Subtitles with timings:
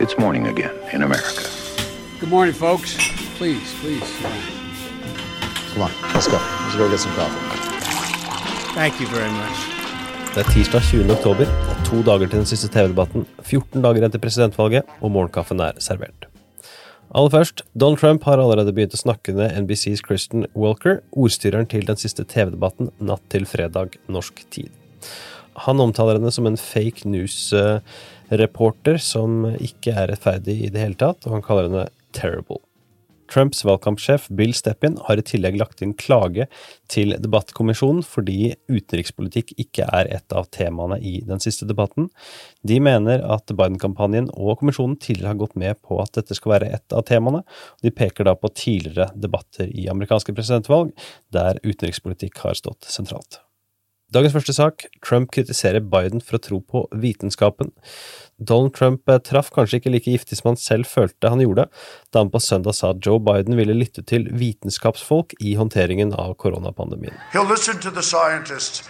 [0.00, 1.42] It's morning again in America.
[2.20, 2.94] Good morning, folks.
[3.36, 4.08] Please, please.
[5.74, 6.38] Come on, let's go.
[6.38, 7.42] Let's go get some coffee.
[8.78, 9.58] Thank you very much.
[10.34, 11.10] Det er tirsdag 20.
[11.10, 11.50] oktober.
[11.50, 16.28] Er to dager til den siste TV-debatten, 14 dager etter presidentvalget, og morgenkaffen er servert.
[17.10, 21.82] Aller først, Donald Trump har allerede begynt å snakke ned NBCs Kristen Walker, ordstyreren til
[21.90, 24.70] den siste TV-debatten natt til fredag norsk tid.
[25.66, 31.26] Han omtaler henne som en fake news-reporter som ikke er rettferdig i det hele tatt,
[31.26, 31.86] og han kaller henne
[32.16, 32.62] terrible.
[33.28, 36.46] Trumps valgkampsjef Bill Steppin har i tillegg lagt inn klage
[36.90, 42.08] til debattkommisjonen fordi utenrikspolitikk ikke er et av temaene i den siste debatten.
[42.66, 46.72] De mener at Biden-kampanjen og kommisjonen tidligere har gått med på at dette skal være
[46.78, 50.94] et av temaene, og de peker da på tidligere debatter i amerikanske presidentvalg
[51.34, 53.42] der utenrikspolitikk har stått sentralt.
[54.08, 57.74] Dagens første sak, Trump kritiserer Biden for å tro på vitenskapen.
[58.40, 61.66] Donald Trump eh, traff kanskje ikke like giftig som han selv følte han gjorde,
[62.08, 66.38] da han på søndag sa at Joe Biden ville lytte til vitenskapsfolk i håndteringen av
[66.40, 67.20] koronapandemien.
[67.34, 68.88] He'll listen to the scientists.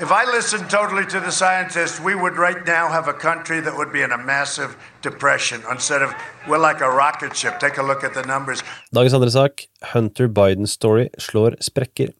[0.00, 3.74] If I listened totally to the scientists, we would right now have a country that
[3.74, 6.14] would be in a massive depression instead of
[6.46, 7.58] we're like a rocket ship.
[7.58, 8.62] Take a look at the numbers.
[8.94, 12.14] Dagens andre sak, Hunter Biden Story slår sprekker.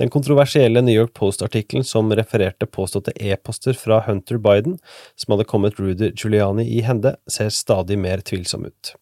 [0.00, 4.78] Den kontroversielle New York Post-artikkelen som refererte påståtte e-poster fra Hunter Biden,
[5.14, 8.94] som hadde kommet Rudy Giuliani i hende, ser stadig mer tvilsom ut.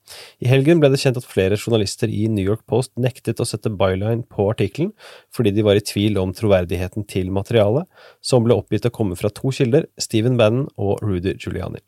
[0.44, 3.72] I helgen ble det kjent at flere journalister i New York Post nektet å sette
[3.72, 4.92] byline på artikkelen
[5.32, 7.88] fordi de var i tvil om troverdigheten til materialet,
[8.20, 11.80] som ble oppgitt å komme fra to kilder, Stephen Bannon og Rudy Giuliani.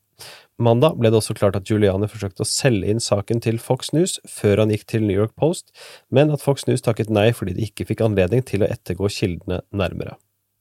[0.62, 4.20] Mandag ble det også klart at Giuliani forsøkte å selge inn saken til Fox News
[4.30, 5.72] før han gikk til New York Post,
[6.14, 9.64] men at Fox News takket nei fordi de ikke fikk anledning til å ettergå kildene
[9.74, 10.14] nærmere.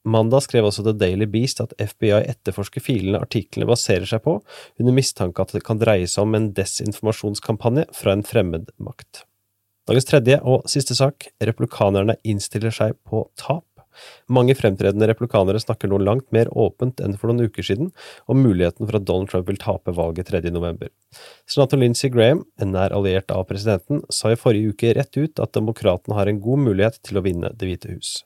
[0.04, 4.36] Mandag skrev også The Daily Beast at FBI etterforsker filene artiklene baserer seg på,
[4.80, 9.22] under mistanke at det kan dreie seg om en desinformasjonskampanje fra en fremmed makt.
[9.88, 13.64] Dagens tredje og siste sak, replikanerne innstiller seg på tap.
[14.32, 17.92] Mange fremtredende replikanere snakker nå langt mer åpent enn for noen uker siden
[18.30, 20.42] om muligheten for at Donald Trump vil tape valget 3.
[20.54, 20.90] november.
[21.50, 25.54] Senator Lindsey Graham, en nær alliert av presidenten, sa i forrige uke rett ut at
[25.56, 28.22] demokratene har en god mulighet til å vinne Det hvite hus.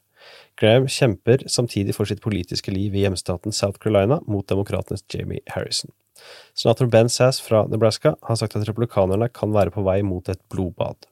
[0.59, 5.93] Graham kjemper samtidig for sitt politiske liv i hjemstaten South Carolina mot demokratenes Jamie Harrison.
[6.55, 10.41] Senator Ben Sass fra Nebraska har sagt at republikanerne kan være på vei mot et
[10.51, 11.07] blodbad.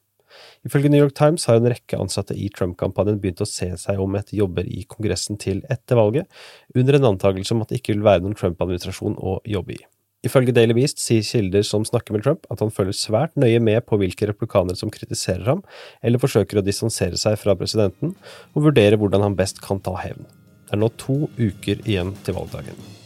[0.67, 4.17] Ifølge New York Times har en rekke ansatte i Trump-kampanjen begynt å se seg om
[4.19, 6.31] etter jobber i Kongressen til etter valget,
[6.75, 9.85] under en antakelse om at det ikke vil være noen Trump-administrasjon å jobbe i.
[10.27, 13.85] Ifølge Daily Beast sier kilder som snakker med Trump, at han følger svært nøye med
[13.87, 15.63] på hvilke replikanere som kritiserer ham,
[16.03, 18.17] eller forsøker å distansere seg fra presidenten,
[18.55, 20.27] og vurderer hvordan han best kan ta hevn.
[20.67, 23.06] Det er nå to uker igjen til valgdagen.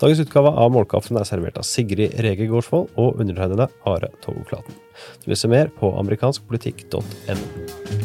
[0.00, 4.72] Dagens utgave av Målkaffen er servert av Sigrid Rege Gårdsvold og undertegnede Are Togoklaten.
[5.20, 7.99] Du leser mer på amerikanskpolitikk.no.